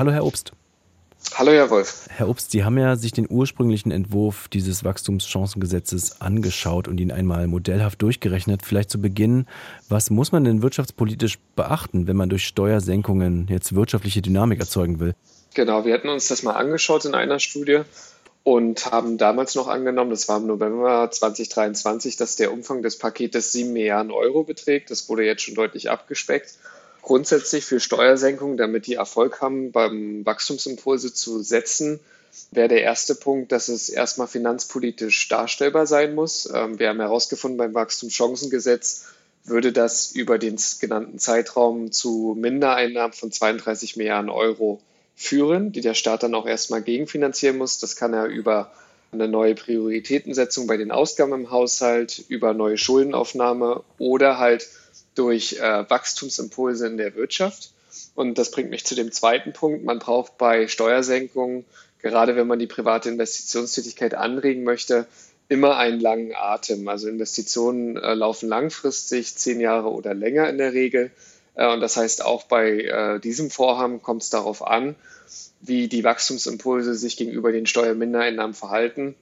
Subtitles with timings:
[0.00, 0.52] Hallo, Herr Obst.
[1.34, 2.06] Hallo, Herr Wolf.
[2.08, 7.46] Herr Obst, Sie haben ja sich den ursprünglichen Entwurf dieses Wachstumschancengesetzes angeschaut und ihn einmal
[7.48, 8.62] modellhaft durchgerechnet.
[8.64, 9.46] Vielleicht zu Beginn,
[9.90, 15.14] was muss man denn wirtschaftspolitisch beachten, wenn man durch Steuersenkungen jetzt wirtschaftliche Dynamik erzeugen will?
[15.52, 17.82] Genau, wir hatten uns das mal angeschaut in einer Studie
[18.42, 23.52] und haben damals noch angenommen, das war im November 2023, dass der Umfang des Paketes
[23.52, 24.90] 7 Milliarden Euro beträgt.
[24.90, 26.54] Das wurde jetzt schon deutlich abgespeckt.
[27.02, 32.00] Grundsätzlich für Steuersenkungen, damit die Erfolg haben, beim Wachstumsimpulse zu setzen,
[32.50, 36.48] wäre der erste Punkt, dass es erstmal finanzpolitisch darstellbar sein muss.
[36.52, 39.06] Ähm, wir haben herausgefunden, beim Wachstumschancengesetz
[39.44, 44.80] würde das über den genannten Zeitraum zu Mindereinnahmen von 32 Milliarden Euro
[45.16, 47.78] führen, die der Staat dann auch erstmal gegenfinanzieren muss.
[47.78, 48.72] Das kann er über
[49.12, 54.68] eine neue Prioritätensetzung bei den Ausgaben im Haushalt, über neue Schuldenaufnahme oder halt
[55.20, 57.72] durch äh, Wachstumsimpulse in der Wirtschaft.
[58.14, 59.84] Und das bringt mich zu dem zweiten Punkt.
[59.84, 61.66] Man braucht bei Steuersenkungen,
[62.00, 65.06] gerade wenn man die private Investitionstätigkeit anregen möchte,
[65.50, 66.88] immer einen langen Atem.
[66.88, 71.10] Also Investitionen äh, laufen langfristig, zehn Jahre oder länger in der Regel.
[71.54, 74.94] Äh, und das heißt, auch bei äh, diesem Vorhaben kommt es darauf an,
[75.60, 79.14] wie die Wachstumsimpulse sich gegenüber den Steuermindereinnahmen verhalten.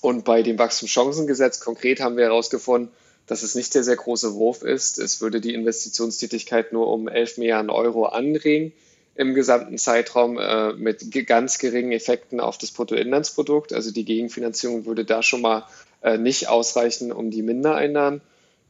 [0.00, 2.90] Und bei dem Wachstumschancengesetz konkret haben wir herausgefunden,
[3.26, 4.98] dass es nicht der sehr große Wurf ist.
[4.98, 8.72] Es würde die Investitionstätigkeit nur um 11 Milliarden Euro anregen
[9.16, 13.72] im gesamten Zeitraum äh, mit ganz geringen Effekten auf das Bruttoinlandsprodukt.
[13.72, 15.64] Also die Gegenfinanzierung würde da schon mal
[16.02, 18.20] äh, nicht ausreichen, um die Mindereinnahmen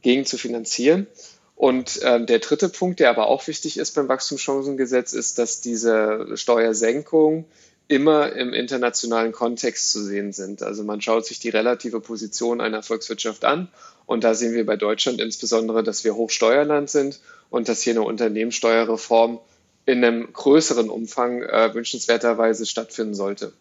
[0.01, 1.07] gegen zu finanzieren.
[1.55, 6.37] Und äh, der dritte Punkt, der aber auch wichtig ist beim Wachstumschancengesetz, ist, dass diese
[6.37, 7.45] Steuersenkung
[7.87, 10.61] immer im internationalen Kontext zu sehen sind.
[10.61, 13.69] Also man schaut sich die relative Position einer Volkswirtschaft an
[14.05, 18.03] und da sehen wir bei Deutschland insbesondere, dass wir Hochsteuerland sind und dass hier eine
[18.03, 19.39] Unternehmenssteuerreform
[19.85, 23.53] in einem größeren Umfang äh, wünschenswerterweise stattfinden sollte.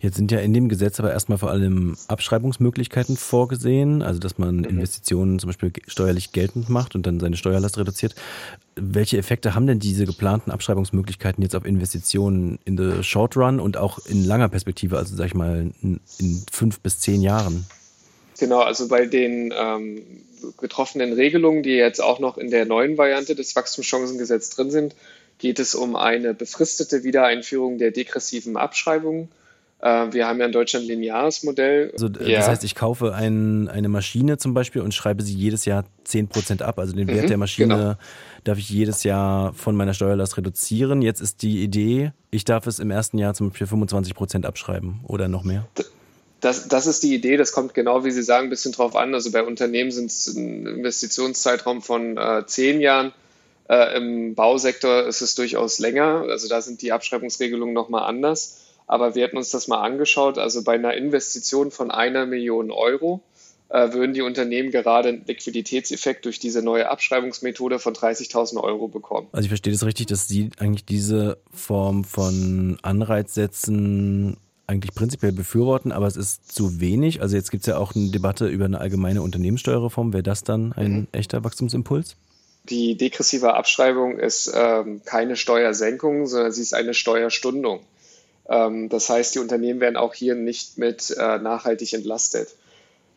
[0.00, 4.58] Jetzt sind ja in dem Gesetz aber erstmal vor allem Abschreibungsmöglichkeiten vorgesehen, also dass man
[4.58, 4.64] mhm.
[4.64, 8.14] Investitionen zum Beispiel steuerlich geltend macht und dann seine Steuerlast reduziert.
[8.76, 13.76] Welche Effekte haben denn diese geplanten Abschreibungsmöglichkeiten jetzt auf Investitionen in the short run und
[13.76, 16.00] auch in langer Perspektive, also sag ich mal in
[16.50, 17.66] fünf bis zehn Jahren?
[18.38, 20.00] Genau, also bei den ähm,
[20.58, 24.94] getroffenen Regelungen, die jetzt auch noch in der neuen Variante des Wachstumschancengesetzes drin sind,
[25.38, 29.28] geht es um eine befristete Wiedereinführung der degressiven Abschreibungen
[29.82, 31.90] wir haben ja in Deutschland ein lineares Modell.
[31.92, 32.38] Also, ja.
[32.38, 36.62] Das heißt, ich kaufe ein, eine Maschine zum Beispiel und schreibe sie jedes Jahr 10%
[36.62, 36.78] ab.
[36.78, 37.94] Also den Wert mhm, der Maschine genau.
[38.44, 41.00] darf ich jedes Jahr von meiner Steuerlast reduzieren.
[41.00, 45.28] Jetzt ist die Idee, ich darf es im ersten Jahr zum Beispiel 25% abschreiben oder
[45.28, 45.66] noch mehr.
[46.40, 49.14] Das, das ist die Idee, das kommt genau, wie Sie sagen, ein bisschen drauf an.
[49.14, 53.12] Also bei Unternehmen sind es ein Investitionszeitraum von äh, zehn Jahren.
[53.68, 56.24] Äh, Im Bausektor ist es durchaus länger.
[56.28, 58.59] Also da sind die Abschreibungsregelungen nochmal anders.
[58.90, 60.36] Aber wir hatten uns das mal angeschaut.
[60.36, 63.22] Also bei einer Investition von einer Million Euro
[63.68, 69.28] äh, würden die Unternehmen gerade einen Liquiditätseffekt durch diese neue Abschreibungsmethode von 30.000 Euro bekommen.
[69.30, 74.36] Also ich verstehe das richtig, dass Sie eigentlich diese Form von Anreizsätzen
[74.66, 77.22] eigentlich prinzipiell befürworten, aber es ist zu wenig.
[77.22, 80.12] Also jetzt gibt es ja auch eine Debatte über eine allgemeine Unternehmenssteuerreform.
[80.12, 81.06] Wäre das dann ein mhm.
[81.12, 82.16] echter Wachstumsimpuls?
[82.68, 87.84] Die degressive Abschreibung ist ähm, keine Steuersenkung, sondern sie ist eine Steuerstundung.
[88.50, 92.48] Ähm, das heißt, die Unternehmen werden auch hier nicht mit äh, nachhaltig entlastet.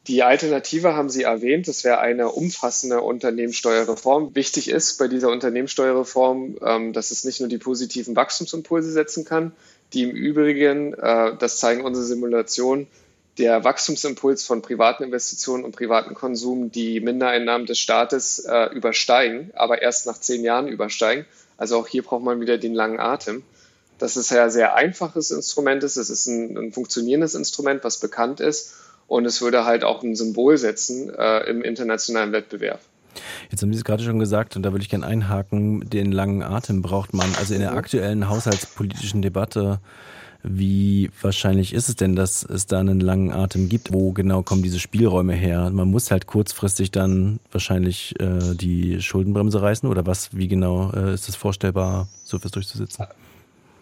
[0.08, 4.36] Die Alternative haben Sie erwähnt, das wäre eine umfassende Unternehmenssteuerreform.
[4.36, 9.54] Wichtig ist bei dieser Unternehmenssteuerreform, ähm, dass es nicht nur die positiven Wachstumsimpulse setzen kann,
[9.94, 12.88] die im Übrigen, äh, das zeigen unsere Simulationen,
[13.40, 19.82] der Wachstumsimpuls von privaten Investitionen und privaten Konsum die Mindereinnahmen des Staates äh, übersteigen, aber
[19.82, 21.26] erst nach zehn Jahren übersteigen.
[21.58, 23.44] Also auch hier braucht man wieder den langen Atem
[23.98, 25.98] dass es ja ein sehr einfaches Instrument ist.
[25.98, 28.76] Es ist ein, ein, funktionierendes Instrument, was bekannt ist.
[29.08, 32.80] Und es würde halt auch ein Symbol setzen äh, im internationalen Wettbewerb.
[33.52, 36.42] Jetzt haben Sie es gerade schon gesagt, und da würde ich gerne einhaken, den langen
[36.42, 37.28] Atem braucht man.
[37.38, 37.78] Also in der mhm.
[37.78, 39.79] aktuellen haushaltspolitischen Debatte,
[40.44, 43.94] wie wahrscheinlich ist es denn, dass es da einen langen Atem gibt?
[43.94, 45.70] Wo genau kommen diese Spielräume her?
[45.70, 50.35] Man muss halt kurzfristig dann wahrscheinlich äh, die Schuldenbremse reißen oder was?
[50.35, 53.06] Wie genau äh, ist es vorstellbar, so etwas durchzusetzen?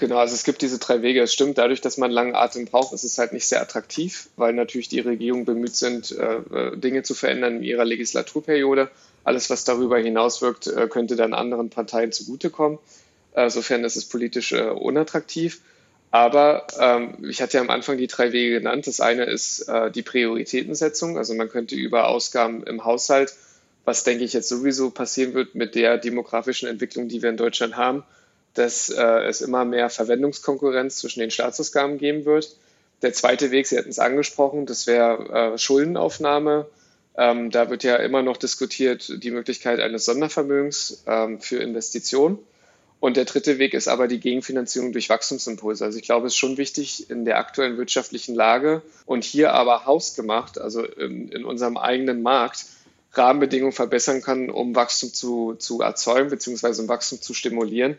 [0.01, 1.21] Genau, also es gibt diese drei Wege.
[1.21, 4.51] Es stimmt, dadurch, dass man langen Atem braucht, ist es halt nicht sehr attraktiv, weil
[4.51, 8.89] natürlich die Regierung bemüht sind, äh, äh, Dinge zu verändern in ihrer Legislaturperiode.
[9.23, 12.79] Alles, was darüber hinauswirkt, äh, könnte dann anderen Parteien zugutekommen.
[13.35, 15.61] Insofern ist es politisch unattraktiv.
[16.09, 18.87] Aber ähm, ich hatte ja am Anfang die drei Wege genannt.
[18.87, 21.17] Das eine ist die Prioritätensetzung.
[21.17, 23.33] Also man könnte über Ausgaben im Haushalt,
[23.85, 27.77] was denke ich jetzt sowieso passieren wird mit der demografischen Entwicklung, die wir in Deutschland
[27.77, 28.03] haben,
[28.53, 32.55] dass äh, es immer mehr Verwendungskonkurrenz zwischen den Staatsausgaben geben wird.
[33.01, 36.67] Der zweite Weg, Sie hatten es angesprochen, das wäre äh, Schuldenaufnahme.
[37.17, 42.39] Ähm, da wird ja immer noch diskutiert die Möglichkeit eines Sondervermögens ähm, für Investitionen.
[43.01, 45.83] Und der dritte Weg ist aber die Gegenfinanzierung durch Wachstumsimpulse.
[45.83, 49.87] Also ich glaube, es ist schon wichtig in der aktuellen wirtschaftlichen Lage und hier aber
[49.87, 52.65] hausgemacht, also in, in unserem eigenen Markt,
[53.13, 56.79] Rahmenbedingungen verbessern kann, um Wachstum zu, zu erzeugen bzw.
[56.81, 57.97] um Wachstum zu stimulieren.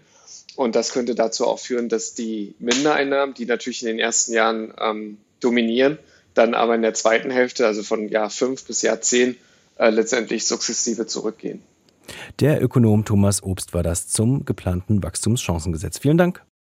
[0.56, 4.75] Und das könnte dazu auch führen, dass die Mindereinnahmen, die natürlich in den ersten Jahren
[4.78, 5.99] ähm, dominieren,
[6.34, 9.37] dann aber in der zweiten Hälfte, also von Jahr fünf bis Jahr zehn,
[9.76, 11.62] äh, letztendlich sukzessive zurückgehen.
[12.40, 15.99] Der Ökonom Thomas Obst war das zum geplanten Wachstumschancengesetz.
[15.99, 16.43] Vielen Dank.